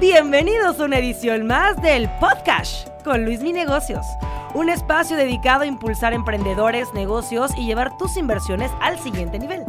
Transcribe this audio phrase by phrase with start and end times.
[0.00, 4.04] Bienvenidos a una edición más del Podcast con Luis Mi Negocios,
[4.52, 9.64] un espacio dedicado a impulsar emprendedores, negocios y llevar tus inversiones al siguiente nivel.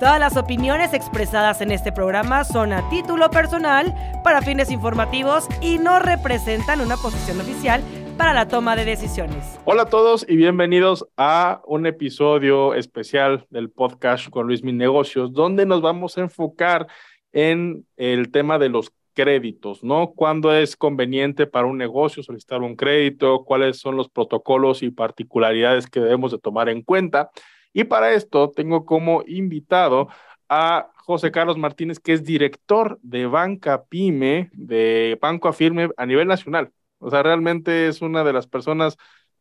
[0.00, 3.94] Todas las opiniones expresadas en este programa son a título personal,
[4.24, 7.80] para fines informativos y no representan una posición oficial
[8.16, 9.60] para la toma de decisiones.
[9.64, 15.32] Hola a todos y bienvenidos a un episodio especial del podcast con Luis Mi Negocios,
[15.32, 16.88] donde nos vamos a enfocar
[17.32, 20.12] en el tema de los créditos, ¿no?
[20.14, 23.44] ¿Cuándo es conveniente para un negocio solicitar un crédito?
[23.44, 27.28] ¿Cuáles son los protocolos y particularidades que debemos de tomar en cuenta?
[27.72, 30.06] Y para esto tengo como invitado
[30.48, 36.28] a José Carlos Martínez, que es director de Banca Pyme de Banco Afirme a nivel
[36.28, 36.70] nacional.
[37.00, 38.96] O sea, realmente es una de las personas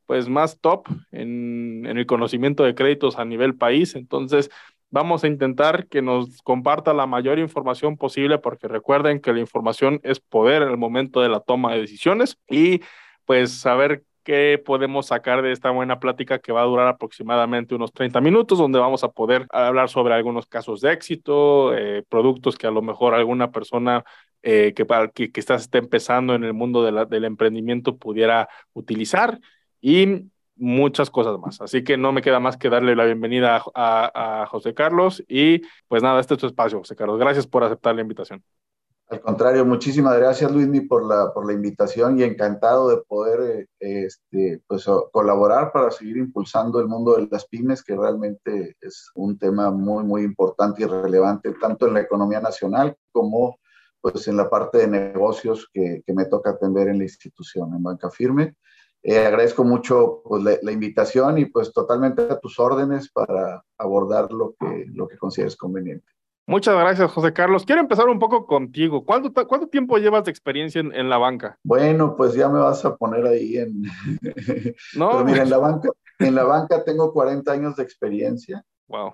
[0.07, 3.93] pues más top en, en el conocimiento de créditos a nivel país.
[3.93, 4.49] Entonces,
[4.89, 9.99] Vamos a intentar que nos comparta la mayor información posible porque recuerden que la información
[10.03, 12.81] es poder en el momento de la toma de decisiones y
[13.25, 17.93] pues saber qué podemos sacar de esta buena plática que va a durar aproximadamente unos
[17.93, 22.67] 30 minutos, donde vamos a poder hablar sobre algunos casos de éxito, eh, productos que
[22.67, 24.03] a lo mejor alguna persona
[24.41, 29.39] eh, que, que, que está, empezando en el mundo del emprendimiento pudiera utilizar.
[29.81, 31.61] Y muchas cosas más.
[31.61, 36.03] Así que no me queda más que darle la bienvenida a, José Carlos y pues
[36.03, 37.19] nada, este es tu espacio, José Carlos.
[37.19, 38.43] Gracias por aceptar la invitación.
[39.09, 44.05] Al contrario, muchísimas gracias Luismi por la, por la invitación y encantado de poder eh,
[44.05, 49.39] este, pues, colaborar para seguir impulsando el mundo de las pymes, que realmente es un
[49.39, 53.57] tema muy, muy importante y relevante tanto en la economía nacional como
[54.01, 57.83] pues, en la parte de negocios que, que me toca atender en la institución, en
[57.83, 58.55] Banca Firme.
[59.07, 64.53] Eh, agradezco mucho pues, la, invitación y pues totalmente a tus órdenes para abordar lo
[64.59, 66.05] que, lo que consideres conveniente.
[66.45, 67.63] Muchas gracias, José Carlos.
[67.63, 69.05] Quiero empezar un poco contigo.
[69.05, 71.57] ¿Cuánto, cuánto tiempo llevas de experiencia en, la banca?
[71.63, 73.83] Bueno, pues ya me vas a poner ahí en...
[74.97, 78.65] no, mira, en la, banca, en la banca tengo 40 años de experiencia.
[78.89, 79.13] Wow.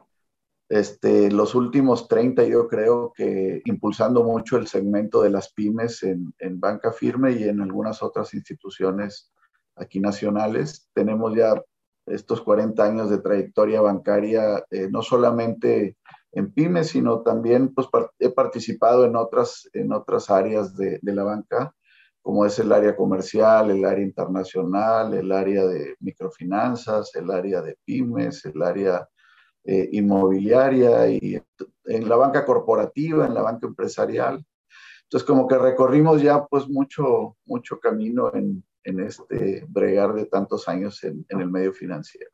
[0.70, 6.34] Este, los últimos 30 yo creo que impulsando mucho el segmento de las pymes en,
[6.40, 9.33] en banca firme y en algunas otras instituciones
[9.76, 10.90] aquí nacionales.
[10.94, 11.62] Tenemos ya
[12.06, 15.98] estos 40 años de trayectoria bancaria, eh, no solamente
[16.32, 17.88] en pymes, sino también pues,
[18.20, 21.74] he participado en otras, en otras áreas de, de, la banca,
[22.22, 27.78] como es el área comercial, el área internacional, el área de microfinanzas, el área de
[27.86, 29.08] pymes, el área
[29.66, 31.42] eh, inmobiliaria y
[31.86, 34.46] en la banca corporativa, en la banca empresarial.
[35.04, 40.68] Entonces, como que recorrimos ya pues mucho, mucho camino en, en este bregar de tantos
[40.68, 42.30] años en, el medio financiero.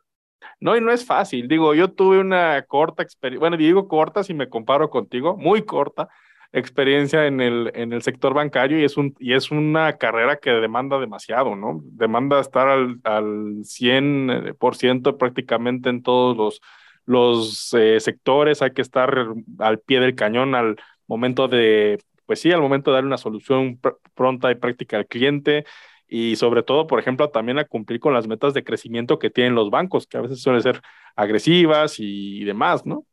[0.60, 1.48] No, y no es fácil.
[1.48, 6.10] Digo, yo tuve una corta experiencia, bueno, digo corta si me comparo contigo, muy corta
[6.52, 10.50] experiencia en el, en el sector bancario y es, un, y es una carrera que
[10.50, 11.82] demanda demasiado, ¿no?
[11.84, 16.62] Demanda estar al, al 100% prácticamente en todos los,
[17.06, 20.78] los eh, sectores, hay que estar al pie del cañón al
[21.08, 23.80] momento de, pues sí, al momento de dar una solución
[24.14, 25.66] pronta y práctica al cliente,
[26.10, 29.56] y sobre todo, por ejemplo, también a cumplir con las metas de crecimiento que tienen
[29.56, 30.82] los bancos, que a veces suelen ser
[31.16, 33.06] agresivas y demás, ¿no?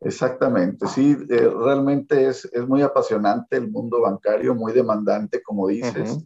[0.00, 6.24] Exactamente, sí, eh, realmente es, es, muy apasionante el mundo bancario, muy demandante, como dices.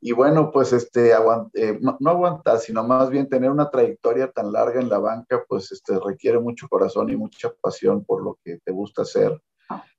[0.00, 4.50] Y bueno, pues este, eh, no, no, aguantar, sino más bien tener una trayectoria tan
[4.50, 8.58] larga en la banca, pues este, requiere mucho corazón y mucha pasión por lo que
[8.64, 9.40] te gusta hacer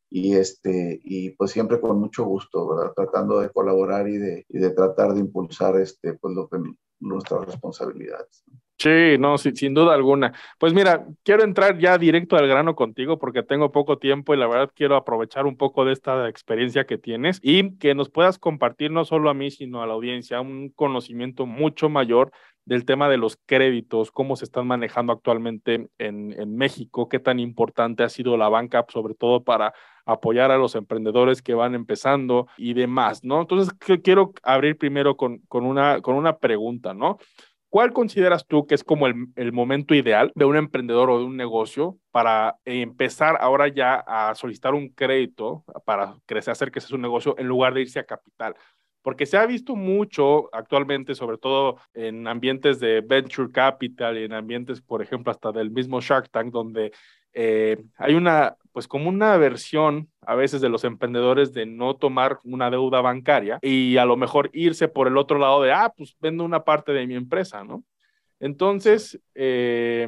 [0.10, 2.94] y, este, y pues siempre con mucho gusto, ¿verdad?
[2.96, 6.58] Tratando de colaborar y de, y de tratar de impulsar este, pues lo que,
[7.00, 8.44] nuestras responsabilidades.
[8.78, 10.34] Sí, no, sin duda alguna.
[10.60, 14.48] Pues mira, quiero entrar ya directo al grano contigo porque tengo poco tiempo y la
[14.48, 18.92] verdad quiero aprovechar un poco de esta experiencia que tienes y que nos puedas compartir
[18.92, 22.32] no solo a mí, sino a la audiencia un conocimiento mucho mayor
[22.66, 28.04] del tema de los créditos, cómo se están manejando actualmente en, México, qué tan importante
[28.04, 29.74] ha sido la banca, sobre todo para
[30.06, 33.42] apoyar a los emprendedores que van empezando y demás, ¿no?
[33.42, 33.74] Entonces,
[34.04, 37.18] quiero abrir primero con, con, una, con una pregunta, ¿no?
[37.70, 41.26] ¿Cuál consideras tú que es como el, el, momento ideal de un emprendedor o de
[41.26, 46.96] un negocio para empezar ahora ya a solicitar un crédito para crecer, hacer que sea
[46.96, 48.56] un negocio en lugar de irse a capital?
[49.02, 54.34] Porque se ha visto mucho actualmente, sobre todo en ambientes de venture capital y en
[54.34, 56.92] ambientes, por ejemplo, hasta del mismo Shark Tank, donde
[57.36, 62.40] eh, hay una, pues como una versión a veces de los emprendedores de no tomar
[62.44, 66.16] una deuda bancaria y a lo mejor irse por el otro lado de, ah, pues
[66.20, 67.84] vendo una parte de mi empresa, ¿no?
[68.40, 70.08] Entonces, eh,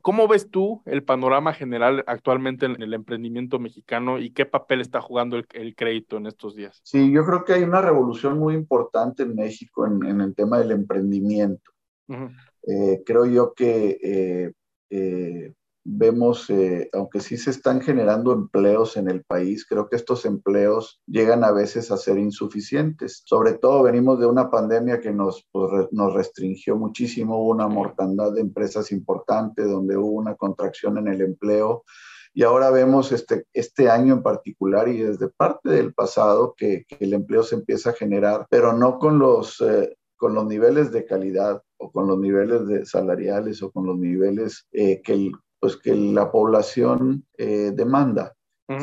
[0.00, 5.02] ¿Cómo ves tú el panorama general actualmente en el emprendimiento mexicano y qué papel está
[5.02, 6.80] jugando el, crédito en estos días?
[6.82, 10.70] Sí, yo creo que hay una revolución muy importante en México en, el tema del
[10.70, 11.72] emprendimiento.
[12.08, 14.54] Eh, creo yo que
[14.88, 15.52] eh,
[15.90, 21.00] vemos, eh, aunque sí se están generando empleos en el país, creo que estos empleos
[21.06, 23.22] llegan a veces a ser insuficientes.
[23.24, 28.32] Sobre todo venimos de una pandemia que nos, pues, nos restringió muchísimo, hubo una mortandad
[28.32, 31.84] de empresas importante, donde hubo una contracción en el empleo.
[32.34, 37.14] Y ahora vemos este, este año en particular y desde parte del pasado que, el
[37.14, 41.62] empleo se empieza a generar, pero no con los, eh, con los niveles de calidad
[41.78, 45.94] o con los niveles de salariales o con los niveles eh, que el pues que
[45.94, 48.34] la población eh, demanda,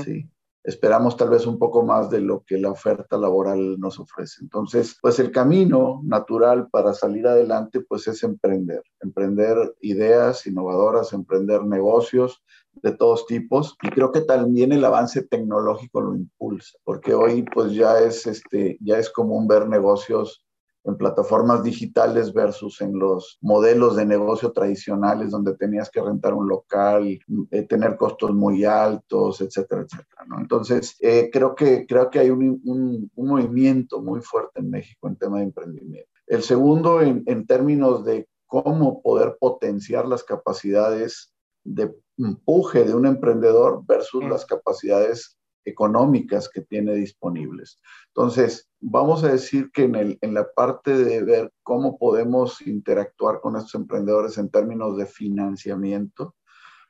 [0.03, 0.29] ¿sí?
[0.65, 4.41] Esperamos tal vez un poco más de lo que la oferta laboral nos ofrece.
[4.41, 11.63] Entonces, pues el camino natural para salir adelante, pues es emprender, emprender ideas innovadoras, emprender
[11.63, 12.41] negocios
[12.81, 13.77] de todos tipos.
[13.83, 18.79] Y creo que también el avance tecnológico lo impulsa, porque hoy pues ya es, este,
[18.81, 20.44] ya es común ver negocios
[20.85, 26.47] en plataformas digitales versus en los modelos de negocio tradicionales donde tenías que rentar un
[26.47, 27.19] local,
[27.51, 30.25] eh, tener costos muy altos, etcétera, etcétera.
[30.27, 30.39] ¿no?
[30.39, 35.15] Entonces, eh, creo, que, creo que hay un, un, movimiento muy fuerte en México en
[35.15, 36.09] tema de emprendimiento.
[36.27, 41.33] El segundo, en, en términos de cómo poder potenciar las capacidades
[41.63, 44.29] de empuje de un emprendedor versus mm.
[44.29, 47.79] las capacidades económicas que tiene disponibles.
[48.07, 53.41] Entonces, vamos a decir que en, el, en la parte de ver cómo podemos interactuar
[53.41, 56.35] con estos emprendedores en términos de financiamiento,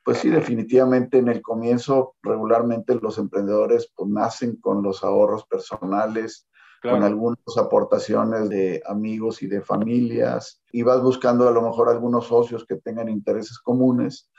[0.04, 6.46] pues sí, definitivamente en el comienzo regularmente los emprendedores pues, nacen con los ahorros personales,
[6.80, 12.28] con algunas aportaciones de amigos y de familias, y vas buscando a lo mejor algunos
[12.28, 14.30] socios que tengan intereses comunes,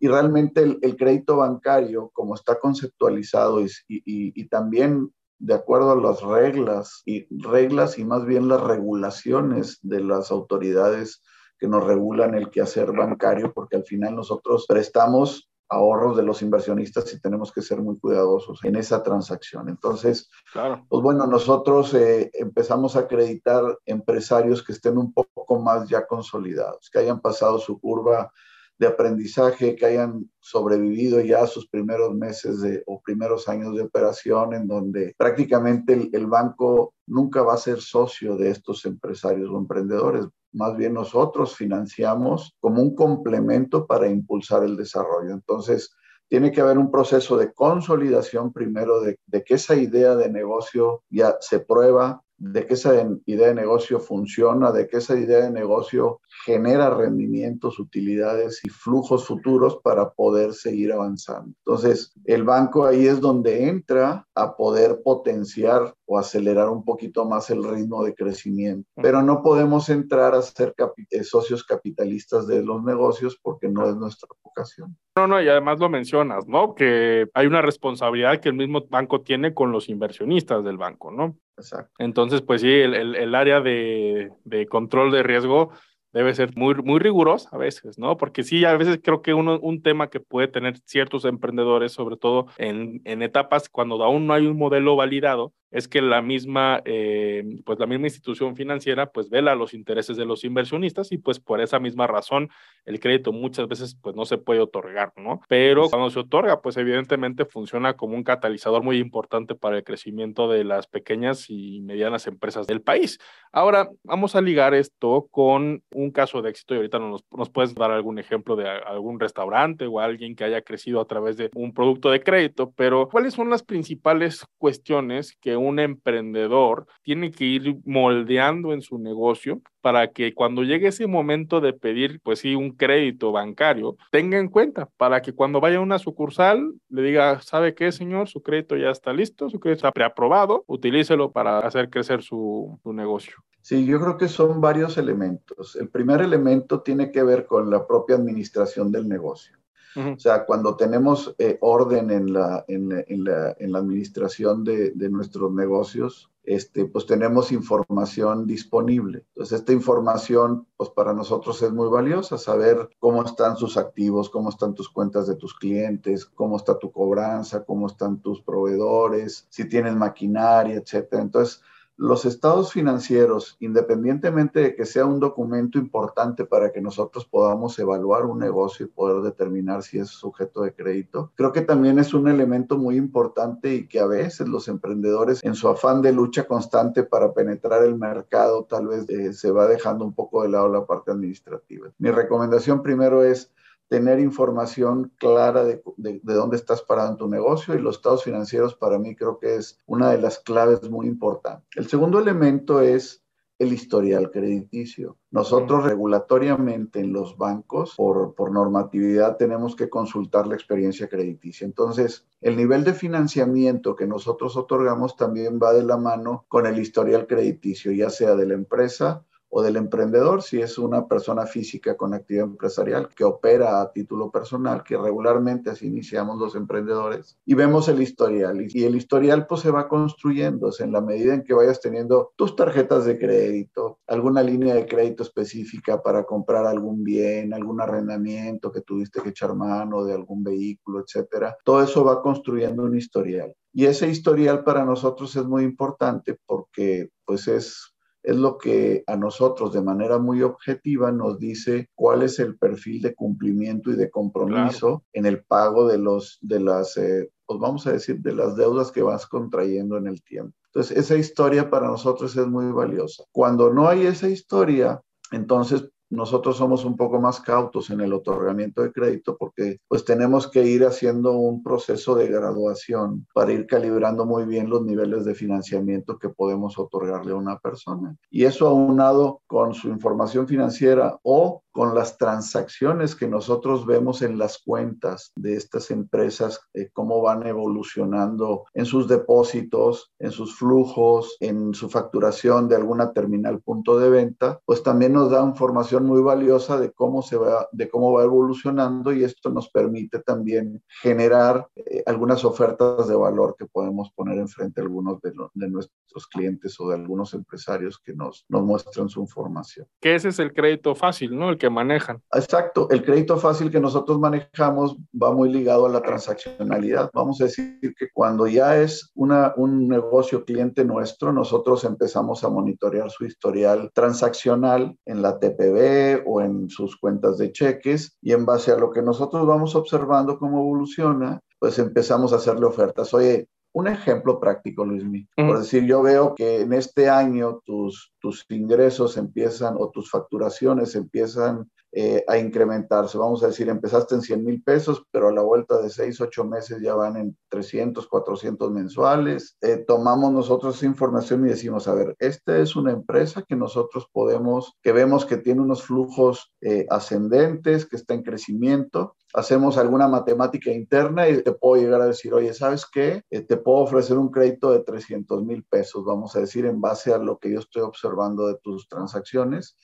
[0.00, 6.22] y realmente el, crédito bancario, como está conceptualizado y, y, también de acuerdo a las
[6.22, 11.22] reglas y reglas y más bien las regulaciones de las autoridades
[11.58, 17.12] que nos regulan el quehacer bancario, porque al final nosotros prestamos ahorros de los inversionistas
[17.12, 19.68] y tenemos que ser muy cuidadosos en esa transacción.
[19.68, 20.84] Entonces, claro.
[20.88, 26.88] pues bueno, nosotros eh, empezamos a acreditar empresarios que estén un poco más ya consolidados,
[26.90, 28.32] que hayan pasado su curva
[28.78, 34.54] de aprendizaje, que hayan sobrevivido ya sus primeros meses de, o primeros años de operación,
[34.54, 40.26] en donde prácticamente el, banco nunca va a ser socio de estos empresarios o emprendedores.
[40.52, 45.32] Más bien nosotros financiamos como un complemento para impulsar el desarrollo.
[45.32, 45.94] Entonces,
[46.28, 51.02] tiene que haber un proceso de consolidación primero de, de, que esa idea de negocio
[51.08, 52.94] ya se prueba, de que esa
[53.24, 59.26] idea de negocio funciona, de que esa idea de negocio genera rendimientos, utilidades y flujos
[59.26, 61.54] futuros para poder seguir avanzando.
[61.64, 67.50] Entonces, el banco ahí es donde entra a poder potenciar o acelerar un poquito más
[67.50, 68.88] el ritmo de crecimiento.
[68.96, 70.74] Pero no podemos entrar a ser
[71.10, 74.96] eh, socios capitalistas de los negocios porque no es nuestra vocación.
[75.16, 76.74] No, no, y además lo mencionas, ¿no?
[76.74, 81.36] Que hay una responsabilidad que el mismo banco tiene con los inversionistas del banco, ¿no?
[81.56, 81.92] Exacto.
[81.98, 85.70] Entonces, pues sí, el, el, área de, de, control de riesgo
[86.12, 88.16] debe ser muy, muy rigurosa a veces, ¿no?
[88.16, 92.16] Porque sí, a veces creo que uno, un tema que puede tener ciertos emprendedores, sobre
[92.16, 96.80] todo en, en etapas cuando aún no hay un modelo validado, es que la misma,
[96.86, 101.38] eh, pues la misma institución financiera pues vela los intereses de los inversionistas y pues
[101.38, 102.48] por esa misma razón
[102.86, 105.42] el crédito muchas veces pues no se puede otorgar, ¿no?
[105.48, 110.48] Pero cuando se otorga pues evidentemente funciona como un catalizador muy importante para el crecimiento
[110.48, 113.18] de las pequeñas y medianas empresas del país.
[113.52, 117.74] Ahora vamos a ligar esto con un caso de éxito y ahorita nos, nos puedes
[117.74, 121.74] dar algún ejemplo de algún restaurante o alguien que haya crecido a través de un
[121.74, 127.76] producto de crédito, pero ¿cuáles son las principales cuestiones que un emprendedor tiene que ir
[127.84, 132.72] moldeando en su negocio para que cuando llegue ese momento de pedir, pues sí, un
[132.72, 137.74] crédito bancario, tenga en cuenta para que cuando vaya a una sucursal le diga, ¿sabe
[137.74, 138.28] qué, señor?
[138.28, 142.92] Su crédito ya está listo, su crédito está preaprobado, utilícelo para hacer crecer su, su
[142.92, 143.34] negocio.
[143.60, 145.74] Sí, yo creo que son varios elementos.
[145.76, 149.56] El primer elemento tiene que ver con la propia administración del negocio.
[149.96, 154.90] O sea, cuando tenemos eh, orden en la, en, en, la, en la, administración de,
[154.90, 159.24] de, nuestros negocios, este, pues tenemos información disponible.
[159.28, 164.50] Entonces, esta información, pues para nosotros es muy valiosa, saber cómo están sus activos, cómo
[164.50, 169.66] están tus cuentas de tus clientes, cómo está tu cobranza, cómo están tus proveedores, si
[169.66, 171.22] tienes maquinaria, etcétera.
[171.22, 171.62] Entonces,
[171.96, 178.26] los estados financieros, independientemente de que sea un documento importante para que nosotros podamos evaluar
[178.26, 182.28] un negocio y poder determinar si es sujeto de crédito, creo que también es un
[182.28, 187.02] elemento muy importante y que a veces los emprendedores en su afán de lucha constante
[187.02, 190.84] para penetrar el mercado tal vez eh, se va dejando un poco de lado la
[190.84, 191.88] parte administrativa.
[191.98, 193.52] Mi recomendación primero es
[193.88, 195.82] tener información clara de,
[196.22, 199.78] dónde estás parado en tu negocio y los estados financieros para mí creo que es
[199.86, 201.68] una de las claves muy importantes.
[201.76, 203.22] El segundo elemento es
[203.58, 205.16] el historial crediticio.
[205.30, 211.64] Nosotros regulatoriamente en los bancos, por, por, normatividad, tenemos que consultar la experiencia crediticia.
[211.64, 216.78] Entonces, el nivel de financiamiento que nosotros otorgamos también va de la mano con el
[216.78, 219.24] historial crediticio, ya sea de la empresa
[219.58, 224.30] o del emprendedor, si es una persona física con actividad empresarial que opera a título
[224.30, 228.66] personal, que regularmente así iniciamos los emprendedores, y vemos el historial.
[228.68, 232.54] Y el historial pues se va construyendo en la medida en que vayas teniendo tus
[232.54, 238.82] tarjetas de crédito, alguna línea de crédito específica para comprar algún bien, algún arrendamiento que
[238.82, 241.56] tuviste que echar mano de algún vehículo, etcétera.
[241.64, 243.54] Todo eso va construyendo un historial.
[243.72, 247.95] Y ese historial para nosotros es muy importante porque pues es
[248.26, 253.00] es lo que a nosotros de manera muy objetiva nos dice cuál es el perfil
[253.00, 257.86] de cumplimiento y de compromiso en el pago de los de las eh, pues vamos
[257.86, 260.56] a decir de las deudas que vas contrayendo en el tiempo.
[260.66, 263.22] Entonces, esa historia para nosotros es muy valiosa.
[263.30, 268.82] Cuando no hay esa historia, entonces nosotros somos un poco más cautos en el otorgamiento
[268.82, 274.24] de crédito porque pues tenemos que ir haciendo un proceso de graduación para ir calibrando
[274.24, 278.16] muy bien los niveles de financiamiento que podemos otorgarle a una persona.
[278.30, 284.38] Y eso aunado con su información financiera o con las transacciones que nosotros vemos en
[284.38, 291.36] las cuentas de estas empresas, eh, cómo van evolucionando en sus depósitos, en sus flujos,
[291.38, 296.22] en su facturación de alguna terminal punto de venta, pues también nos da información muy
[296.22, 301.68] valiosa de cómo se va, de cómo va evolucionando y esto nos permite también generar
[301.76, 306.78] eh, algunas ofertas de valor que podemos poner enfrente a algunos de, de, nuestros clientes
[306.80, 309.86] o de algunos empresarios que nos, nos muestran su información.
[310.00, 311.50] Que ese es el crédito fácil, ¿no?
[311.50, 312.22] El que manejan.
[312.32, 317.10] Exacto, el crédito fácil que nosotros manejamos va muy ligado a la transaccionalidad.
[317.12, 322.48] Vamos a decir que cuando ya es una, un negocio cliente nuestro, nosotros empezamos a
[322.48, 325.85] monitorear su historial transaccional en la TPB
[326.26, 330.38] o en sus cuentas de cheques y en base a lo que nosotros vamos observando
[330.38, 333.12] cómo evoluciona, pues empezamos a hacerle ofertas.
[333.14, 335.28] Oye, un ejemplo práctico, Luismi.
[335.36, 340.94] Por decir, yo veo que en este año tus, tus ingresos empiezan o tus facturaciones
[340.94, 343.16] empiezan eh, a incrementarse.
[343.16, 346.44] Vamos a decir, empezaste en 100 mil pesos, pero a la vuelta de 6, 8
[346.44, 349.56] meses ya van en 300, 400 mensuales.
[349.62, 354.10] Eh, tomamos nosotros esa información y decimos, a ver, esta es una empresa que nosotros
[354.12, 359.16] podemos, que vemos que tiene unos flujos eh, ascendentes, que está en crecimiento.
[359.36, 363.22] Hacemos alguna matemática interna y te puedo llegar a decir, oye, ¿sabes qué?
[363.28, 367.18] te puedo ofrecer un crédito de 300 mil pesos, vamos a decir, en base a
[367.18, 369.76] lo que yo estoy observando de tus transacciones.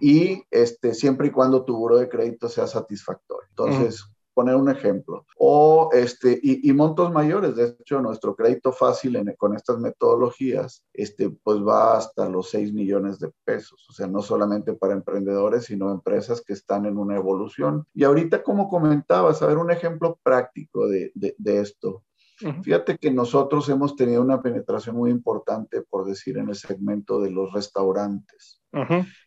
[0.00, 3.46] Y este, siempre y cuando tu buro de crédito sea satisfactorio.
[3.50, 5.26] Entonces, poner un ejemplo.
[5.38, 11.58] O este, y, montos mayores, de hecho, nuestro crédito fácil con estas metodologías, este, pues
[11.58, 13.86] va hasta los 6 millones de pesos.
[13.88, 17.86] O sea, no solamente para emprendedores, sino empresas que están en una evolución.
[17.94, 22.02] Y ahorita, como comentabas, a ver, un ejemplo práctico de, de, de esto.
[22.62, 27.30] Fíjate que nosotros hemos tenido una penetración muy importante, por decir, en el segmento de
[27.30, 28.60] los restaurantes.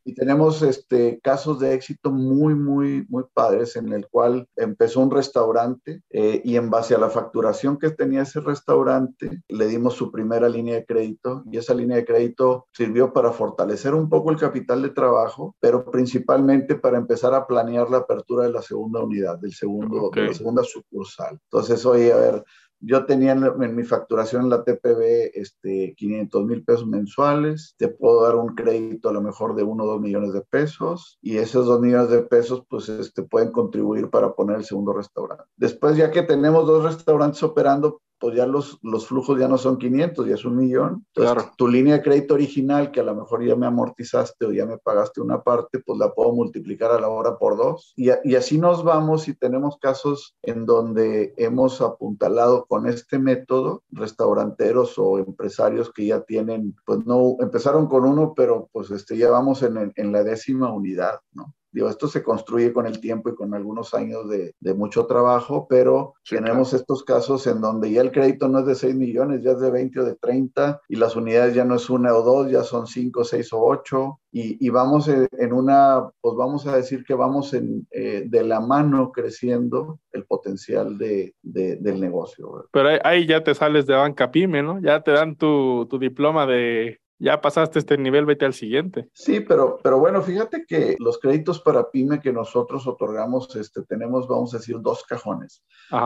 [0.04, 5.12] Y tenemos este, casos de éxito muy, muy, muy padres en el cual empezó un
[5.12, 10.12] restaurante eh, y en base a la facturación que tenía ese restaurante, le dimos su
[10.12, 11.44] primera línea de crédito.
[11.51, 15.89] Y esa línea de crédito sirvió para fortalecer un poco el capital de trabajo, pero
[15.89, 20.34] principalmente para empezar a planear la apertura de la segunda unidad, del segundo, de la
[20.34, 21.39] segunda sucursal.
[21.44, 22.44] Entonces, oye, a ver,
[22.80, 27.76] yo tenía en, mi facturación en la TPB este, 500 mil pesos mensuales.
[27.78, 31.18] Te puedo dar un crédito a lo mejor de 1 o 2 millones de pesos.
[31.22, 35.46] Y esos 2 millones de pesos pues este, pueden contribuir para poner el segundo restaurante.
[35.56, 39.78] Después, ya que tenemos dos restaurantes operando, pues ya los, los flujos ya no son
[39.78, 41.06] 500, ya es un millón.
[41.14, 44.66] Entonces, tu línea de crédito original, que a lo mejor ya me amortizaste o ya
[44.66, 47.94] me pagaste una parte, pues la puedo multiplicar a la hora por dos.
[47.96, 53.84] Y, y así nos vamos y tenemos casos en donde hemos apuntalado con este método
[53.92, 59.30] restauranteros o empresarios que ya tienen, pues no, empezaron con uno, pero pues este, ya
[59.30, 61.54] vamos en, en la décima unidad, ¿no?
[61.72, 66.14] Digo, esto se construye con el tiempo y con algunos años de, mucho trabajo, pero
[66.30, 69.60] tenemos estos casos en donde ya el crédito no es de 6 millones, ya es
[69.60, 72.64] de 20 o de 30 y las unidades ya no es una o dos, ya
[72.64, 77.56] son 5, 6 o 8 y, vamos en una, pues vamos a decir que vamos
[77.56, 82.68] en, eh, de la mano creciendo el potencial de, del negocio.
[82.72, 84.80] Pero ahí, ya te sales de banca pyme, ¿no?
[84.80, 89.10] Ya te dan tu, tu diploma de ya pasaste este nivel, vete al siguiente.
[89.14, 94.28] Sí, pero, pero bueno, fíjate que los créditos para pyme que nosotros otorgamos, este, tenemos,
[94.28, 95.64] vamos a decir, dos cajones.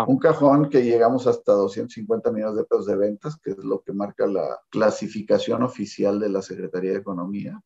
[0.08, 3.94] Un cajón que llegamos hasta 250 millones de pesos de ventas, que es lo que
[3.94, 7.62] marca la clasificación oficial de la Secretaría de Economía.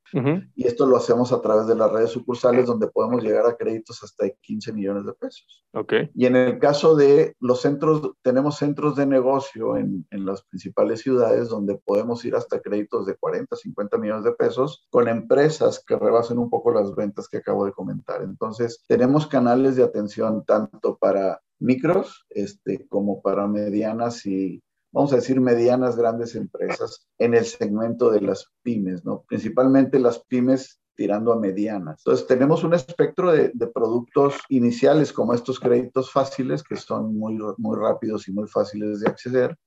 [0.56, 4.02] Y esto lo hacemos a través de las redes sucursales, donde podemos llegar a créditos
[4.04, 5.66] hasta 15 millones de pesos.
[5.74, 6.10] Okay.
[6.16, 11.02] Y en el caso de los centros, tenemos centros de negocio en, en las principales
[11.02, 15.96] ciudades, donde podemos ir hasta créditos de 40 50 millones de pesos con empresas que
[15.98, 18.22] rebasen un poco las ventas que acabo de comentar.
[18.22, 24.62] Entonces, tenemos canales de atención tanto para micros este, como para medianas y
[24.92, 29.26] vamos a decir, medianas, grandes empresas en el segmento de las pymes, ¿no?
[29.28, 32.00] Principalmente las pymes tirando a medianas.
[32.00, 37.38] Entonces, tenemos un espectro de, de, productos iniciales como estos créditos fáciles, que son muy,
[37.58, 39.58] muy rápidos y muy fáciles de acceder,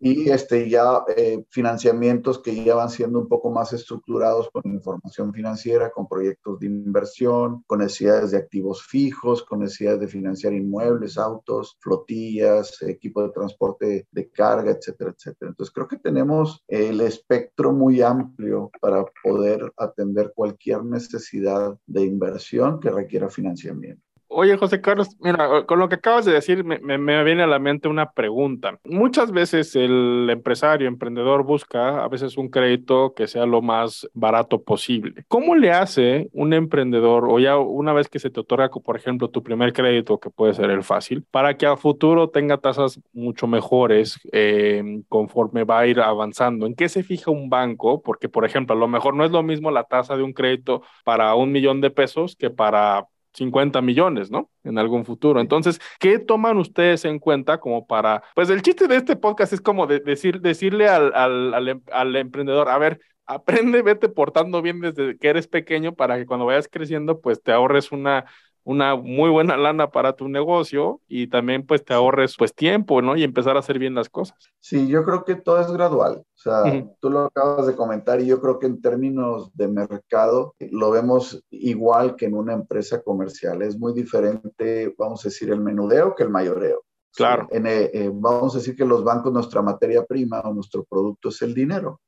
[0.00, 5.32] y este, ya eh, financiamientos que ya van siendo un poco más estructurados con información
[5.32, 11.18] financiera, con proyectos de inversión, con necesidades de activos fijos, con necesidades de financiar inmuebles,
[11.18, 15.50] autos, flotillas, equipo de transporte de carga, etcétera, etcétera.
[15.50, 22.80] Entonces creo que tenemos el espectro muy amplio para poder atender cualquier necesidad de inversión
[22.80, 24.07] que requiera financiamiento.
[24.30, 27.58] Oye, José Carlos, mira, con lo que acabas de decir me, me, viene a la
[27.58, 28.78] mente una pregunta.
[28.84, 34.62] Muchas veces el empresario, emprendedor busca a veces un crédito que sea lo más barato
[34.62, 35.24] posible.
[35.28, 39.30] ¿Cómo le hace un emprendedor o ya una vez que se te otorga, por ejemplo,
[39.30, 43.46] tu primer crédito, que puede ser el fácil, para que a futuro tenga tasas mucho
[43.46, 46.66] mejores eh, conforme va a ir avanzando?
[46.66, 48.02] ¿En qué se fija un banco?
[48.02, 50.82] Porque, por ejemplo, a lo mejor no es lo mismo la tasa de un crédito
[51.04, 53.06] para un millón de pesos que para
[53.38, 54.50] 50 millones, ¿no?
[54.64, 55.40] En algún futuro.
[55.40, 59.60] Entonces, ¿qué toman ustedes en cuenta como para, pues el chiste de este podcast es
[59.60, 65.18] como decir, decirle al, al, em, al, emprendedor, a ver, aprende, vete portando bien desde
[65.18, 68.26] que eres pequeño para que cuando vayas creciendo, pues te ahorres una,
[68.68, 73.16] una muy buena lana para tu negocio y también pues te ahorres pues tiempo, ¿no?
[73.16, 74.36] Y empezar a hacer bien las cosas.
[74.60, 76.18] Sí, yo creo que todo es gradual.
[76.18, 80.54] O sea, tú lo acabas de comentar y yo creo que en términos de mercado
[80.58, 83.62] lo vemos igual que en una empresa comercial.
[83.62, 86.84] Es muy diferente, vamos a decir, el menudeo que el mayoreo.
[87.16, 87.48] Claro.
[87.50, 91.30] En, eh, eh, vamos a decir que los bancos, nuestra materia prima o nuestro producto
[91.30, 92.02] es el dinero.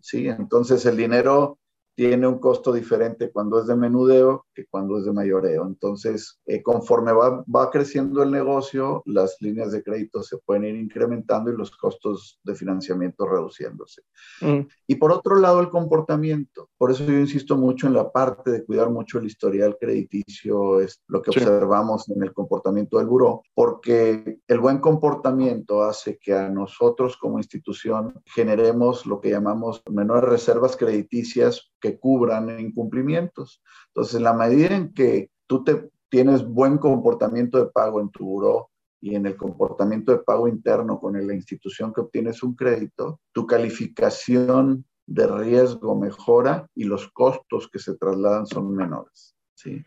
[0.00, 1.58] Sí, entonces el dinero
[1.94, 5.66] tiene un costo diferente cuando es de menudeo que cuando es de mayoreo.
[5.66, 10.76] Entonces, eh, conforme va, va, creciendo el negocio, las líneas de crédito se pueden ir
[10.76, 14.02] incrementando y los costos de financiamiento reduciéndose.
[14.40, 14.60] Mm.
[14.86, 16.70] Y por otro lado, el comportamiento.
[16.78, 21.02] Por eso yo insisto mucho en la parte de cuidar mucho el historial crediticio, es
[21.08, 26.48] lo que observamos en el comportamiento del buró, porque el buen comportamiento hace que a
[26.48, 33.60] nosotros como institución generemos lo que llamamos menores reservas crediticias que cubran incumplimientos.
[33.88, 38.24] Entonces, en la medida en que tú te, tienes buen comportamiento de pago en tu
[38.24, 43.20] buró y en el comportamiento de pago interno con la institución que obtienes un crédito,
[43.32, 49.34] tu calificación de riesgo mejora y los costos que se trasladan son menores.
[49.54, 49.84] ¿sí?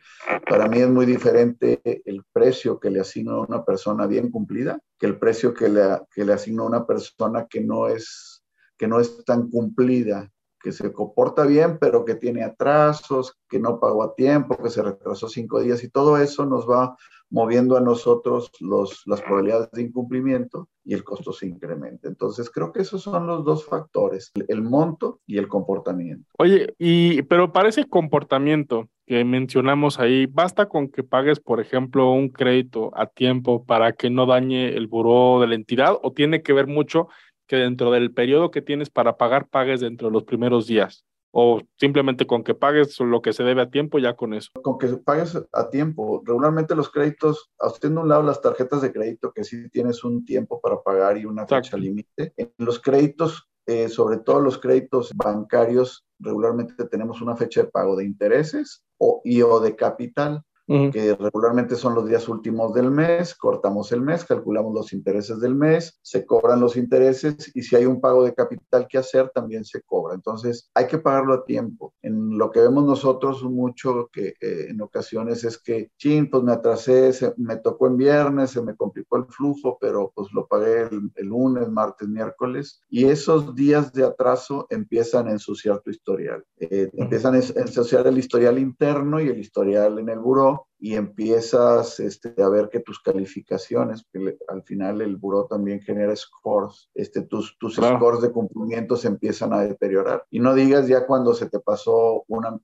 [0.50, 4.80] Para mí es muy diferente el precio que le asigno a una persona bien cumplida
[5.00, 5.82] que el precio que le,
[6.14, 8.44] que le asigno a una persona que no es,
[8.78, 10.30] que no es tan cumplida
[10.66, 14.82] que se comporta bien, pero que tiene atrasos, que no pagó a tiempo, que se
[14.82, 16.98] retrasó cinco días y todo eso nos va
[17.30, 22.08] moviendo a nosotros los, las probabilidades de incumplimiento y el costo se incrementa.
[22.08, 26.26] Entonces, creo que esos son los dos factores, el monto y el comportamiento.
[26.40, 32.12] Oye, y pero para ese comportamiento que mencionamos ahí, ¿basta con que pagues, por ejemplo,
[32.12, 36.42] un crédito a tiempo para que no dañe el buró de la entidad o tiene
[36.42, 37.08] que ver mucho
[37.48, 41.06] que dentro del periodo que tienes para pagar, pagues dentro de los primeros días?
[41.38, 44.52] ¿O simplemente con que pagues lo que se debe a tiempo, ya con eso?
[44.62, 46.24] Con que pagues a tiempo.
[46.26, 50.24] Regularmente los créditos, usted de un lado las tarjetas de crédito, que sí tienes un
[50.24, 52.34] tiempo para pagar y una fecha límite.
[52.38, 57.98] En los créditos, eh, sobre todo los créditos bancarios, regularmente tenemos una fecha de pago
[57.98, 60.42] de intereses o, y o de capital.
[60.68, 65.56] Que regularmente son los días últimos del mes, cortamos el mes, calculamos los intereses del
[65.56, 69.64] mes, se cobran los intereses y si hay un pago de capital que hacer, también
[69.64, 70.16] se cobra.
[70.16, 71.94] Entonces, hay que pagarlo a tiempo.
[72.02, 76.54] En lo que vemos nosotros mucho que eh, en ocasiones es que, chin, pues me
[76.54, 81.28] atrasé, me tocó en viernes, se me complicó el flujo, pero pues lo pagué el,
[81.28, 86.44] lunes, martes, miércoles, y esos días de atraso empiezan a ensuciar tu historial.
[86.60, 92.00] Eh, empiezan a ensuciar el historial interno y el historial en el buró y empiezas
[92.00, 97.22] este, a ver que tus calificaciones, que al final el buró también genera scores, este,
[97.24, 100.26] tus, tus scores de cumplimiento se empiezan a deteriorar.
[100.30, 102.60] Y no digas ya cuando se te pasó una,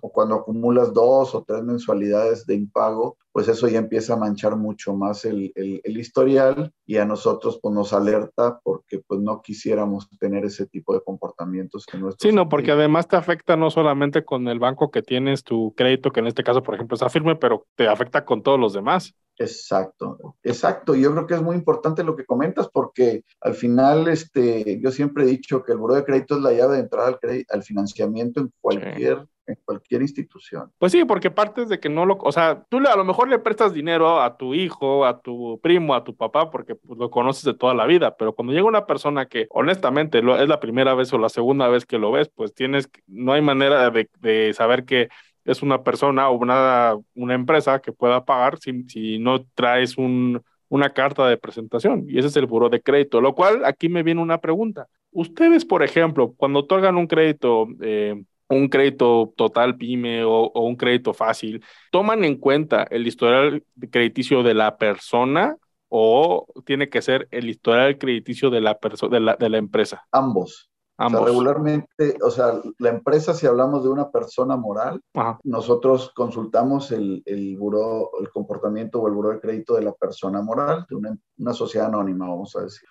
[0.00, 4.56] o cuando acumulas dos o tres mensualidades de impago, pues eso ya empieza a manchar
[4.56, 10.08] mucho más el, el, historial y a nosotros pues nos alerta porque pues no quisiéramos
[10.18, 14.24] tener ese tipo de comportamientos que nuestro Sí, no, porque además te afecta no solamente
[14.24, 17.36] con el banco que tienes tu crédito, que en este caso por ejemplo es firme,
[17.36, 19.14] pero te afecta con todos los demás.
[19.38, 20.94] Exacto, exacto.
[20.94, 25.24] Yo creo que es muy importante lo que comentas porque al final, este, yo siempre
[25.24, 28.40] he dicho que el buro de crédito es la llave de entrada al, al financiamiento
[28.40, 30.70] en cualquier en cualquier institución.
[30.78, 33.38] Pues sí, porque partes de que no lo, o sea, tú a lo mejor le
[33.38, 37.44] prestas dinero a tu hijo, a tu primo, a tu papá, porque pues, lo conoces
[37.44, 41.12] de toda la vida, pero cuando llega una persona que honestamente es la primera vez
[41.12, 45.08] o la segunda vez que lo ves, pues tienes, no hay manera de, saber que
[45.44, 50.42] es una persona o una, una empresa que pueda pagar si, si no traes un,
[50.68, 54.02] una carta de presentación y ese es el buro de crédito, lo cual aquí me
[54.02, 54.88] viene una pregunta.
[55.10, 58.22] Ustedes, por ejemplo, cuando otorgan un crédito eh,
[58.54, 64.54] un crédito total pyme o, un crédito fácil, ¿toman en cuenta el historial crediticio de
[64.54, 65.56] la persona
[65.88, 68.78] o tiene que ser el historial crediticio de la,
[69.10, 70.06] de la, de la empresa?
[70.10, 70.68] Ambos.
[70.98, 71.24] Ambos.
[71.24, 75.00] regularmente, o sea, la empresa, si hablamos de una persona moral,
[75.42, 80.42] nosotros consultamos el, el buró, el comportamiento o el buró de crédito de la persona
[80.42, 80.96] moral, de
[81.38, 82.88] una, sociedad anónima, vamos a decir.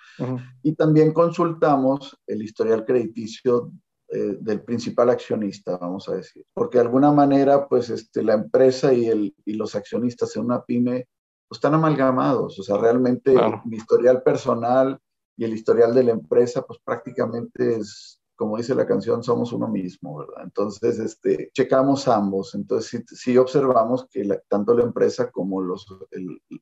[0.64, 3.72] Y también consultamos el historial crediticio
[4.14, 6.46] eh, del principal accionista, vamos a decir.
[6.54, 10.66] Porque de alguna manera, pues este, la empresa y, el, y los accionistas en una
[10.66, 11.08] pyme
[11.48, 12.60] pues, están amalgamados.
[12.60, 15.00] O sea, realmente mi historial personal
[15.38, 19.70] y el historial de la empresa, pues prácticamente es, como dice la canción, somos uno
[19.70, 20.44] mismo, ¿verdad?
[20.44, 22.54] Entonces, este, checamos ambos.
[22.54, 25.88] Entonces, sí, observamos que tanto la empresa como los,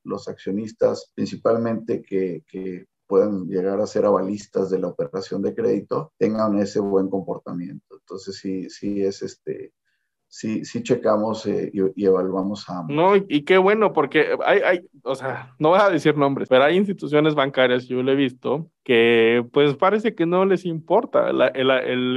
[0.04, 6.14] los accionistas, principalmente que, que puedan llegar a ser avalistas de la operación de crédito,
[6.20, 7.98] tengan ese buen comportamiento.
[8.00, 9.74] Entonces, sí, sí es este,
[10.30, 12.84] sí, sí checamos eh, y, evaluamos a.
[12.88, 16.64] No, y, qué bueno, porque hay, hay, o sea, no voy a decir nombres, pero
[16.64, 21.42] hay instituciones bancarias, yo lo he visto, que pues parece que no les importa el,
[21.42, 21.72] el,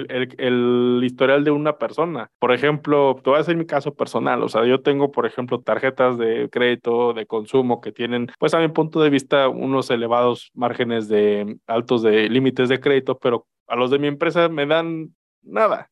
[0.08, 2.30] el, el, historial de una persona.
[2.38, 5.60] Por ejemplo, te voy a hacer mi caso personal, o sea, yo tengo, por ejemplo,
[5.60, 10.50] tarjetas de crédito, de consumo que tienen, pues a mi punto de vista, unos elevados
[10.54, 15.14] márgenes de altos de límites de crédito, pero a los de mi empresa me dan
[15.42, 15.88] nada.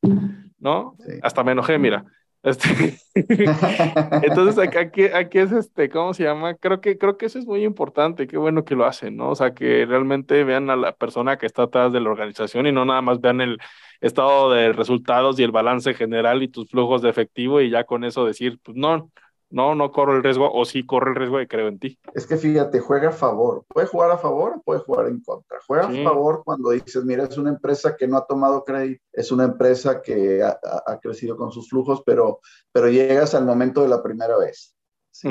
[0.61, 0.95] ¿No?
[1.21, 2.05] Hasta me enojé, mira.
[2.43, 2.97] Este,
[4.23, 6.55] entonces aquí, aquí es este, ¿cómo se llama?
[6.55, 9.29] Creo que, creo que eso es muy importante, qué bueno que lo hacen, ¿no?
[9.29, 12.71] O sea, que realmente vean a la persona que está atrás de la organización y
[12.71, 13.59] no nada más vean el
[13.99, 18.03] estado de resultados y el balance general y tus flujos de efectivo y ya con
[18.03, 19.11] eso decir, pues no,
[19.51, 21.99] no, no corro el riesgo o sí corro el riesgo de creo en ti.
[22.13, 23.65] Es que fíjate, juega a favor.
[23.67, 25.59] Puede jugar a favor o puede jugar en contra.
[25.67, 29.31] Juega a favor cuando dices, mira, es una empresa que no ha tomado crédito, es
[29.31, 32.39] una empresa que ha, crecido con sus flujos, pero,
[32.71, 34.75] pero llegas al momento de la primera vez.
[35.11, 35.27] ¿sí?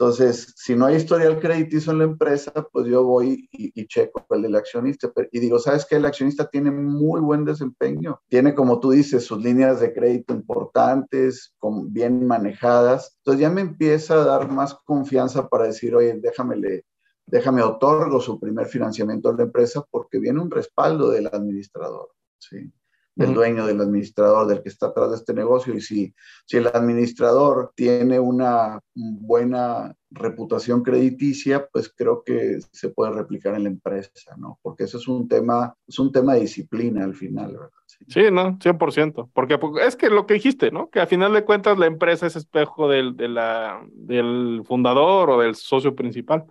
[0.00, 4.42] Entonces, si no hay historial crediticio en la empresa, pues yo voy y, checo el
[4.42, 5.12] del accionista.
[5.32, 5.96] Y digo, ¿sabes qué?
[5.96, 8.20] El accionista tiene muy buen desempeño.
[8.28, 11.52] Tiene, como tú dices, sus líneas de crédito importantes,
[11.86, 13.18] bien manejadas.
[13.18, 16.84] Entonces ya me empieza a dar más confianza para decir, oye, déjame,
[17.26, 22.10] déjame otorgo su primer financiamiento a la empresa porque viene un respaldo del administrador.
[22.38, 22.72] ¿sí?
[23.18, 25.74] Del dueño, del administrador, del que está atrás de este negocio.
[25.74, 26.14] Y si,
[26.46, 33.64] si el administrador tiene una buena reputación crediticia, pues creo que se puede replicar en
[33.64, 34.60] la empresa, ¿no?
[34.62, 37.70] Porque eso es un tema, es un tema de disciplina al final, ¿verdad?
[38.06, 40.88] Sí, no, 100%, porque es que lo que dijiste, ¿no?
[40.88, 45.40] Que al final de cuentas la empresa es espejo del, de la, del fundador o
[45.40, 46.44] del socio principal.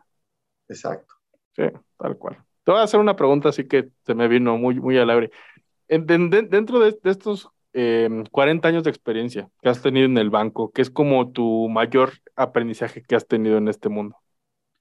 [0.68, 1.14] Exacto.
[1.56, 1.64] Sí,
[1.98, 2.44] tal cual.
[2.66, 5.32] Te voy a hacer una pregunta así que se me vino muy, muy alegre
[5.88, 10.82] dentro de, estos 40 em, años de experiencia que has tenido en el banco, ¿qué
[10.82, 14.18] es como tu mayor aprendizaje que has tenido en este mundo?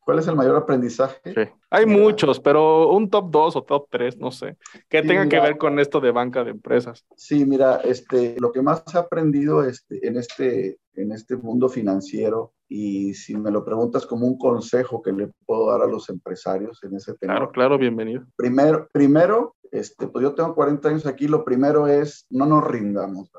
[0.07, 1.35] ¿Cuál es el mayor aprendizaje?
[1.35, 1.51] Sí.
[1.69, 4.57] Hay muchos, pero un top 2 o top 3, no sé,
[4.88, 7.05] que tenga que ver con esto de banca de empresas.
[7.16, 12.53] Sí, mira, este, lo que más he aprendido este, en, este, en este mundo financiero,
[12.69, 16.85] y si me lo preguntas como un consejo que le puedo dar a los empresarios
[16.85, 17.35] en ese tema.
[17.35, 18.25] Claro, claro, bienvenido.
[18.37, 23.31] Primero, primero este, pues yo tengo 40 años aquí, lo primero es no nos rindamos.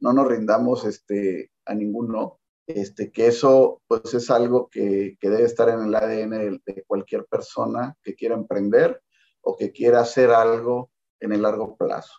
[0.00, 5.44] No nos rindamos este, a ninguno este, que eso pues es algo que, que debe
[5.44, 9.02] estar en el ADN de, cualquier persona que quiera emprender
[9.42, 12.14] o que quiera hacer algo en el largo plazo,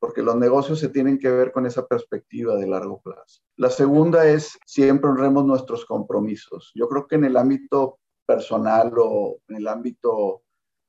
[0.00, 3.42] porque los negocios se tienen que ver con esa perspectiva de largo plazo.
[3.56, 6.72] La segunda es siempre honremos nuestros compromisos.
[6.74, 10.42] Yo creo que en el ámbito personal o en el ámbito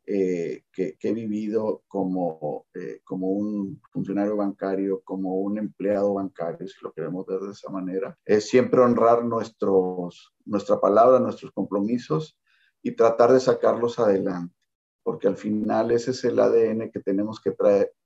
[0.10, 6.76] eh, que, he vivido como, eh, como un funcionario bancario, como un empleado bancario, si
[6.82, 12.40] lo queremos ver de esa manera, es siempre honrar nuestros, nuestra palabra, nuestros compromisos
[12.82, 14.56] y tratar de sacarlos adelante,
[15.04, 17.54] porque al final ese es el ADN que tenemos que,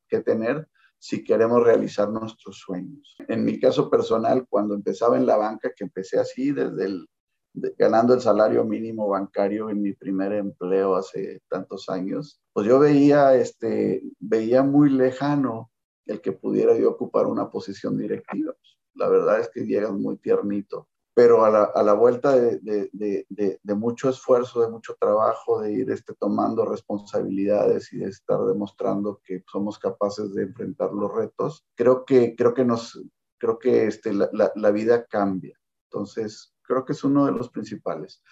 [0.07, 3.15] que tener si queremos realizar nuestros sueños.
[3.27, 7.07] En mi caso personal, cuando empezaba en la banca, que empecé así desde el
[7.53, 13.35] ganando el salario mínimo bancario en mi primer empleo hace tantos años, pues yo veía,
[13.35, 15.71] este, veía muy lejano
[16.05, 18.53] el que pudiera yo ocupar una posición directiva.
[18.95, 22.89] La verdad es que llegas muy tiernito, pero a la, a la vuelta de, de,
[23.29, 28.39] de, de, mucho esfuerzo, de mucho trabajo, de ir este, tomando responsabilidades y de estar
[28.45, 33.01] demostrando que somos capaces de enfrentar los retos, creo que, creo que, nos,
[33.37, 35.57] creo que este, la, la, la vida cambia.
[35.89, 38.23] Entonces, creo que es uno de los principales.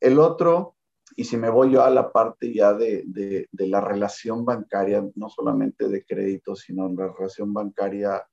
[0.00, 0.76] El otro,
[1.16, 5.04] y si me voy yo a la parte ya de, de, de la relación bancaria,
[5.14, 8.26] no solamente de crédito, sino la relación bancaria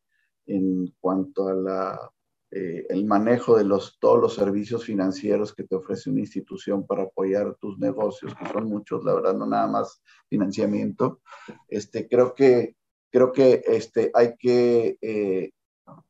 [0.48, 2.12] en cuanto a la,
[2.50, 7.04] eh, el manejo de los, todos los servicios financieros que te ofrece una institución para
[7.04, 11.22] apoyar tus negocios, que son muchos, la verdad, no nada más financiamiento.
[11.68, 12.76] Este, creo que,
[13.12, 15.52] creo que este, hay, que, eh,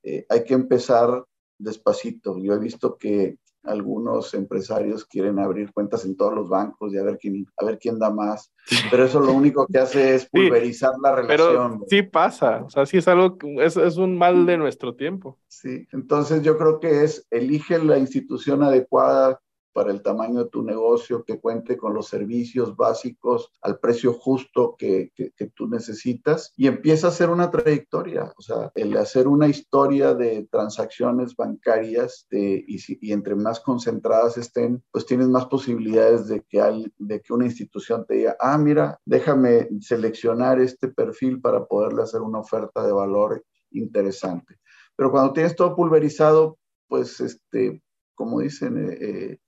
[0.04, 1.26] eh, hay que empezar
[1.64, 2.38] despacito.
[2.38, 7.04] Yo he visto que algunos empresarios quieren abrir cuentas en todos los bancos y a
[7.04, 8.52] ver quién, a ver quién da más,
[8.90, 11.72] pero eso lo único que hace es pulverizar sí, la relación.
[11.80, 15.38] Pero sí pasa, o sea, sí es algo, es, es un mal de nuestro tiempo.
[15.48, 19.40] Sí, entonces yo creo que es, elige la institución adecuada
[19.74, 24.76] para el tamaño de tu negocio, que cuente con los servicios básicos al precio justo
[24.78, 29.28] que, que, que, tú necesitas y empieza a hacer una trayectoria, o sea, el hacer
[29.28, 35.28] una historia de transacciones bancarias de, y, si, y, entre más concentradas estén, pues tienes
[35.28, 40.60] más posibilidades de que, hay, de que una institución te diga, ah, mira, déjame seleccionar
[40.60, 44.60] este perfil para poderle hacer una oferta de valor interesante.
[44.96, 46.58] Pero cuando tienes todo pulverizado,
[46.88, 47.82] pues, este,
[48.14, 49.40] como dicen, eh, eh,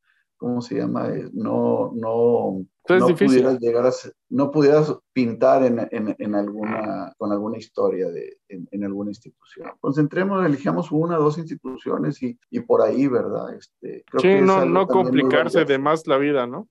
[0.43, 1.07] ¿cómo se llama?
[1.07, 3.91] Eh, no, no, no pudieras llegar a,
[4.27, 9.71] no pudieras pintar en, en, en alguna, con alguna historia de, en, en, alguna institución.
[9.79, 13.55] Concentremos, elijamos una, dos instituciones y, y por ahí, ¿verdad?
[13.55, 16.67] Este, creo sí, que no, no complicarse de más la vida, ¿no?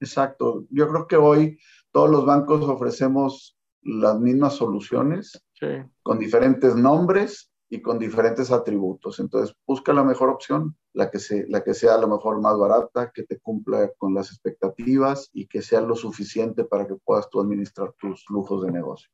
[0.00, 0.64] Exacto.
[0.70, 1.60] Yo creo que hoy
[1.92, 5.68] todos los bancos ofrecemos las mismas soluciones sí.
[6.02, 9.18] con diferentes nombres y con diferentes atributos.
[9.18, 12.58] Entonces, busca la mejor opción, la que, se, la que sea a lo mejor más
[12.58, 17.30] barata, que te cumpla con las expectativas y que sea lo suficiente para que puedas
[17.30, 19.08] tú administrar tus flujos de negocio.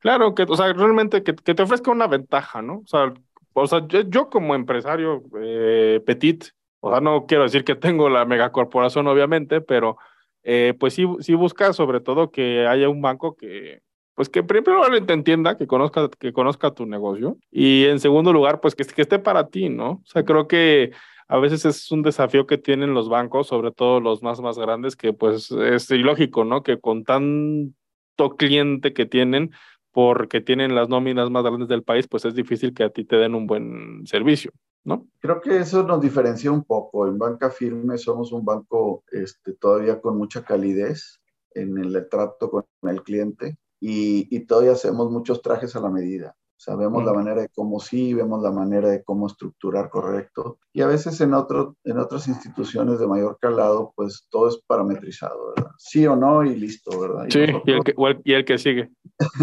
[0.00, 2.82] Claro, que, o sea, realmente que, que te ofrezca una ventaja, ¿no?
[2.84, 3.14] O sea,
[3.54, 6.44] o sea yo, yo como empresario eh, petit,
[6.80, 9.96] o sea, no quiero decir que tengo la megacorporación, obviamente, pero
[10.42, 13.80] eh, pues sí, sí busca sobre todo que haya un banco que,
[14.14, 18.60] pues que primero te entienda, que conozca, que conozca tu negocio y en segundo lugar,
[18.60, 19.90] pues que, que esté para ti, ¿no?
[19.90, 20.92] O sea, creo que
[21.26, 24.94] a veces es un desafío que tienen los bancos, sobre todo los más, más grandes,
[24.94, 26.62] que pues es ilógico, ¿no?
[26.62, 29.50] Que con tanto cliente que tienen,
[29.90, 33.16] porque tienen las nóminas más grandes del país, pues es difícil que a ti te
[33.16, 34.52] den un buen servicio,
[34.84, 35.06] ¿no?
[35.20, 37.08] Creo que eso nos diferencia un poco.
[37.08, 41.20] En Banca Firme somos un banco este, todavía con mucha calidez
[41.52, 46.34] en el trato con el cliente y, y, todavía hacemos muchos trajes a la medida.
[46.64, 47.06] Sabemos mm.
[47.06, 50.58] la manera de cómo sí, vemos la manera de cómo estructurar correcto.
[50.72, 55.52] Y a veces en, otro, en otras instituciones de mayor calado, pues todo es parametrizado,
[55.54, 55.72] ¿verdad?
[55.76, 57.26] Sí o no y listo, ¿verdad?
[57.28, 58.90] Y sí, nosotros, y, el que, y, el que, sigue.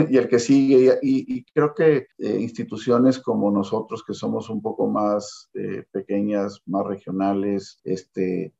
[0.10, 1.00] y el que sigue.
[1.04, 6.60] Y, y creo que eh, instituciones como nosotros, que somos un poco más eh, pequeñas,
[6.66, 8.52] más regionales, este,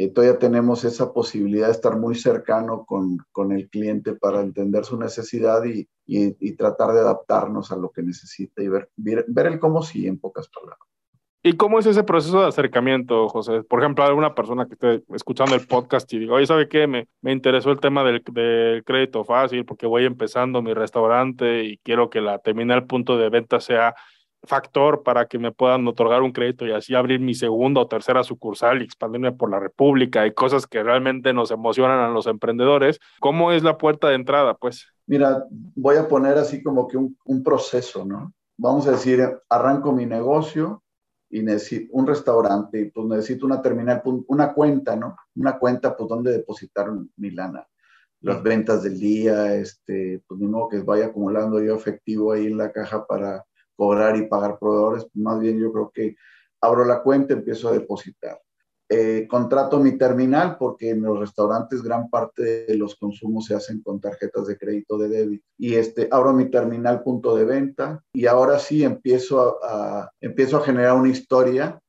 [0.00, 4.86] eh, todavía tenemos esa posibilidad de estar muy cercano con, con el cliente para entender
[4.86, 9.46] su necesidad y, y, tratar de adaptarnos a lo que necesita y ver, ver, ver
[9.48, 10.78] el cómo sí, en pocas palabras.
[11.42, 13.62] ¿Y cómo es ese proceso de acercamiento, José?
[13.62, 16.86] Por ejemplo, alguna persona que esté escuchando el podcast y diga, oye, ¿sabe qué?
[16.86, 21.76] Me, me interesó el tema del, del, crédito fácil porque voy empezando mi restaurante y
[21.76, 23.94] quiero que la terminal punto de venta sea
[24.44, 28.24] factor para que me puedan otorgar un crédito y así abrir mi segunda o tercera
[28.24, 32.98] sucursal y expandirme por la República y cosas que realmente nos emocionan a los emprendedores.
[33.20, 34.86] ¿Cómo es la puerta de entrada, pues?
[35.06, 38.32] Mira, voy a poner así como que un, un proceso, ¿no?
[38.56, 40.82] Vamos a decir, arranco mi negocio,
[41.30, 45.16] y necesito un restaurante, pues necesito una terminal, pues, una cuenta, ¿no?
[45.36, 47.66] Una cuenta, pues, donde depositar mi lana.
[48.20, 52.58] Las ventas del día, este, pues, ni modo que vaya acumulando yo efectivo ahí en
[52.58, 53.44] la caja para
[53.80, 56.14] cobrar y pagar proveedores, pues, más bien yo creo que
[56.60, 58.38] abro la cuenta, empiezo a depositar.
[58.90, 63.80] Eh, contrato mi terminal porque en los restaurantes gran parte de los consumos se hacen
[63.82, 65.46] con tarjetas de crédito de débito.
[65.56, 70.64] Y este, abro mi terminal punto de venta y ahora sí empiezo a, empiezo a
[70.64, 71.80] generar una historia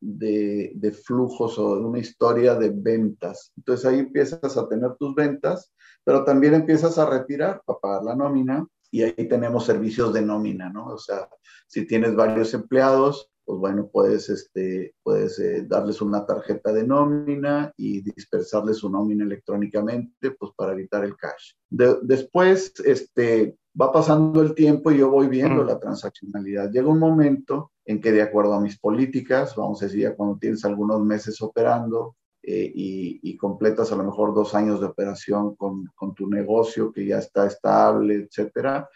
[0.00, 3.52] de, de, flujos o una historia de ventas.
[3.56, 5.72] Entonces ahí empiezas a tener tus ventas,
[6.04, 10.70] pero también empiezas a retirar para pagar la nómina y ahí tenemos servicios de nómina,
[10.70, 10.86] ¿no?
[10.86, 11.28] O sea,
[11.66, 17.72] si tienes varios empleados, pues bueno, puedes, este, puedes eh, darles una tarjeta de nómina
[17.76, 21.54] y dispersarles su nómina electrónicamente, pues para evitar el cash.
[21.68, 26.70] después, este, va pasando el tiempo y yo voy viendo la transaccionalidad.
[26.70, 30.38] Llega un momento en que de acuerdo a mis políticas, vamos a decir, ya cuando
[30.38, 35.86] tienes algunos meses operando, eh, y, completas a lo mejor dos años de operación con,
[35.94, 38.88] con, tu negocio que ya está estable, etcétera,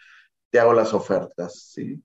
[0.51, 2.01] te hago las ofertas, ¿sí?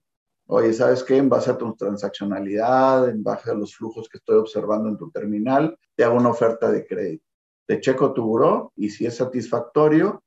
[0.47, 1.17] Oye, ¿sabes qué?
[1.17, 5.09] En base a tu transaccionalidad, en base a los flujos que estoy observando en tu
[5.11, 7.25] terminal, te hago una oferta de crédito.
[7.67, 10.25] Te checo tu buró y si es satisfactorio,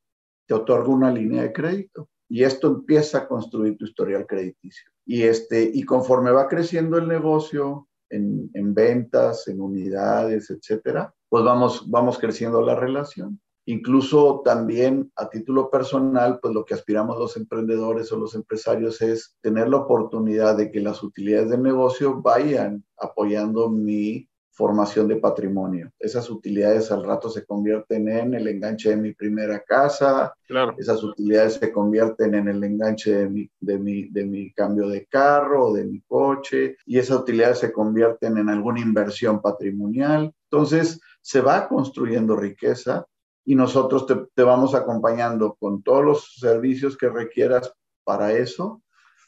[0.47, 2.07] te otorgo una línea de crédito.
[2.29, 4.89] Y esto empieza a construir tu historial crediticio.
[5.05, 11.43] Y, este, y conforme va creciendo el negocio en, en ventas, en unidades, etcétera, pues
[11.43, 13.39] vamos, vamos creciendo la relación.
[13.65, 19.37] Incluso también a título personal, pues lo que aspiramos los emprendedores o los empresarios es
[19.41, 25.91] tener la oportunidad de que las utilidades del negocio vayan apoyando mi formación de patrimonio.
[25.99, 30.75] Esas utilidades al rato se convierten en el enganche de mi primera casa, claro.
[30.77, 35.07] esas utilidades se convierten en el enganche de mi, de, mi, de mi cambio de
[35.07, 40.31] carro o de mi coche, y esas utilidades se convierten en alguna inversión patrimonial.
[40.51, 43.07] Entonces, se va construyendo riqueza
[43.43, 48.82] y nosotros te, te, vamos acompañando con todos los servicios que requieras para eso.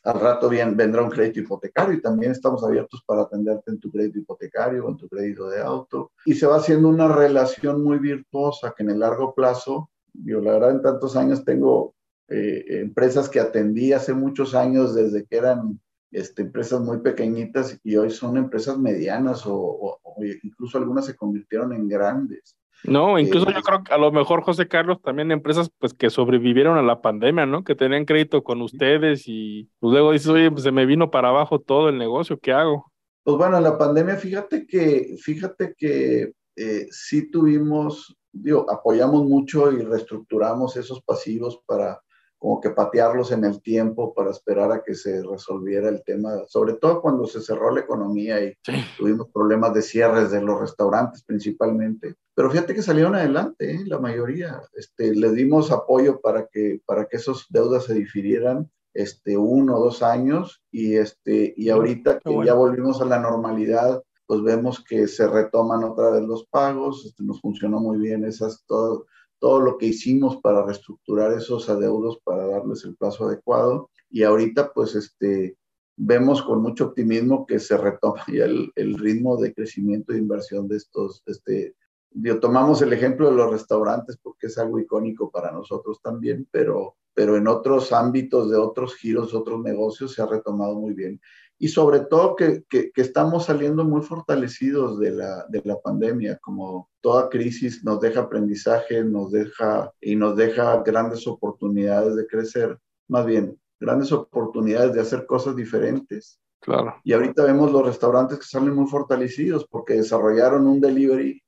[0.06, 3.92] Al rato bien, vendrá un crédito hipotecario y también estamos abiertos para atenderte en tu
[3.92, 6.12] crédito hipotecario o en tu crédito de auto.
[6.26, 10.54] Y se va haciendo una relación muy virtuosa que en el largo plazo, yo la
[10.54, 11.96] verdad en tantos años tengo
[12.28, 17.96] eh, empresas que atendí hace muchos años desde que eran este, empresas muy pequeñitas y
[17.96, 22.56] hoy son empresas medianas o, o, o incluso algunas se convirtieron en grandes.
[22.88, 26.78] No, incluso yo creo que a lo mejor, José Carlos, también empresas pues que sobrevivieron
[26.78, 27.64] a la pandemia, ¿no?
[27.64, 31.30] Que tenían crédito con ustedes y pues, luego dices, oye, pues se me vino para
[31.30, 32.92] abajo todo el negocio, ¿qué hago?
[33.24, 39.72] Pues bueno, en la pandemia, fíjate que, fíjate que eh, sí tuvimos, digo, apoyamos mucho
[39.72, 42.00] y reestructuramos esos pasivos para
[42.46, 46.74] como que patearlos en el tiempo para esperar a que se resolviera el tema, sobre
[46.74, 48.74] todo cuando se cerró la economía y sí.
[49.00, 52.14] tuvimos problemas de cierres de los restaurantes principalmente.
[52.36, 53.84] Pero fíjate que salieron adelante, ¿eh?
[53.88, 54.62] la mayoría.
[54.76, 59.84] Este, les dimos apoyo para que, para que esos deudas se difirieran este, uno o
[59.84, 62.46] dos años y, este, y ahorita que bueno.
[62.46, 67.24] ya volvimos a la normalidad, pues vemos que se retoman otra vez los pagos, este,
[67.24, 69.08] nos funcionó muy bien esas, todo,
[69.46, 73.92] todo lo que hicimos para reestructurar esos adeudos para darles el plazo adecuado.
[74.10, 75.56] Y ahorita, pues, este,
[75.96, 80.68] vemos con mucho optimismo que se retoma ya el, el ritmo de crecimiento e inversión
[80.68, 81.22] de estos.
[81.28, 81.76] Este,
[82.10, 86.96] yo, tomamos el ejemplo de los restaurantes porque es algo icónico para nosotros también, pero,
[87.14, 91.22] pero en otros ámbitos de otros giros, otros negocios, se ha retomado muy bien
[91.58, 96.38] y sobre todo que, que, que, estamos saliendo muy fortalecidos de la, de la pandemia,
[96.42, 102.78] como toda crisis nos deja aprendizaje, nos deja y nos deja grandes oportunidades de crecer,
[103.08, 106.40] más bien grandes oportunidades de hacer cosas diferentes.
[106.60, 106.96] Claro.
[107.04, 111.42] Y ahorita vemos los restaurantes que salen muy fortalecidos porque desarrollaron un delivery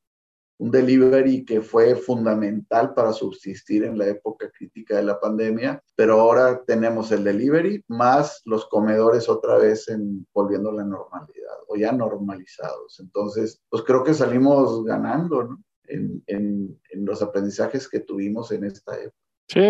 [0.60, 6.20] un delivery que fue fundamental para subsistir en la época crítica de la pandemia, pero
[6.20, 11.76] ahora tenemos el delivery más los comedores otra vez en, volviendo a la normalidad o
[11.76, 13.00] ya normalizados.
[13.00, 15.64] Entonces, pues creo que salimos ganando ¿no?
[15.84, 19.18] en, en, en, los aprendizajes que tuvimos en esta época.
[19.48, 19.62] Sí,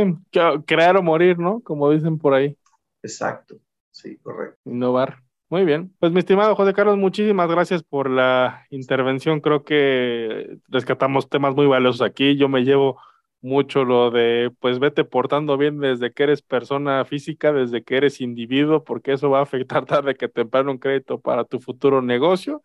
[0.66, 1.60] crear o morir, ¿no?
[1.62, 2.58] Como dicen por ahí.
[3.04, 3.60] Exacto,
[3.92, 4.58] sí, correcto.
[4.66, 5.27] Innovar.
[5.50, 5.96] Muy bien.
[6.00, 9.40] Pues mi estimado José Carlos, muchísimas gracias por la intervención.
[9.40, 12.36] Creo que rescatamos temas muy valiosos aquí.
[12.36, 13.00] Yo me llevo
[13.40, 18.20] mucho lo de, pues vete portando bien desde que eres persona física, desde que eres
[18.20, 22.62] individuo, porque eso va a afectar tarde que temprano un crédito para tu futuro negocio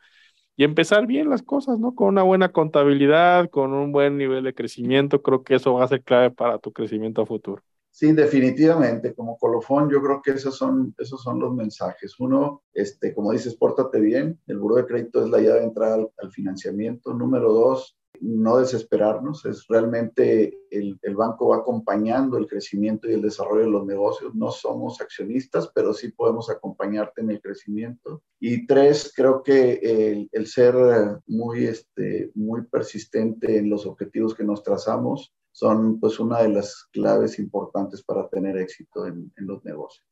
[0.56, 1.94] y empezar bien las cosas, ¿no?
[1.94, 5.88] Con una buena contabilidad, con un buen nivel de crecimiento, creo que eso va a
[5.88, 7.62] ser clave para tu crecimiento futuro.
[7.94, 12.18] Sí, definitivamente, como colofón, yo creo que esos son, esos son los mensajes.
[12.18, 16.08] Uno, este, como dices, pórtate bien, el buro de crédito es la llave de entrada
[16.16, 17.12] al financiamiento.
[17.12, 23.66] Número dos, no desesperarnos, es realmente el, banco va acompañando el crecimiento y el desarrollo
[23.66, 24.34] de los negocios.
[24.34, 28.22] No somos accionistas, pero sí podemos acompañarte en el crecimiento.
[28.40, 30.74] Y tres, creo que el, ser
[31.26, 36.88] muy, este, muy persistente en los objetivos que nos trazamos son pues una de las
[36.92, 40.06] claves importantes para tener éxito en, en los negocios.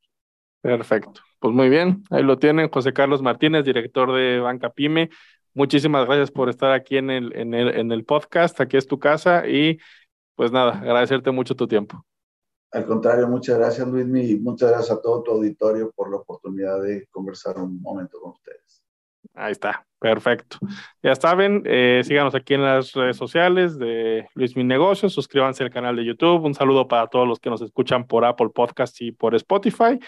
[0.60, 1.22] Perfecto.
[1.38, 5.08] Pues muy bien, ahí lo tienen José Carlos Martínez, director de Banca Pyme.
[5.54, 8.60] Muchísimas gracias por estar aquí en el, en el, en el podcast.
[8.60, 9.78] Aquí es tu casa y
[10.36, 12.04] pues nada, agradecerte mucho tu tiempo.
[12.72, 16.80] Al contrario, muchas gracias Luis y muchas gracias a todo tu auditorio por la oportunidad
[16.82, 18.79] de conversar un momento con ustedes.
[19.34, 20.58] Ahí está, perfecto.
[21.02, 25.70] Ya saben, eh, síganos aquí en las redes sociales de Luis Mi Negocios, suscríbanse al
[25.70, 26.44] canal de YouTube.
[26.44, 29.98] Un saludo para todos los que nos escuchan por Apple Podcast y por Spotify.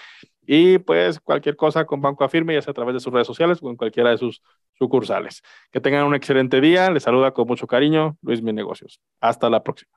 [0.45, 3.59] Y pues cualquier cosa con Banco Afirme, ya sea a través de sus redes sociales
[3.63, 4.43] o en cualquiera de sus
[4.79, 5.43] sucursales.
[5.71, 6.91] Que tengan un excelente día.
[6.91, 9.01] Les saluda con mucho cariño Luis Mi Negocios.
[9.21, 9.93] Hasta la próxima.